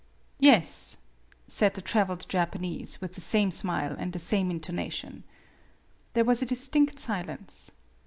[0.39, 0.97] "Yes,"
[1.47, 5.23] said the traveled Japanese, with the same smile and the same intonation.
[6.15, 7.71] There was a distinct silence.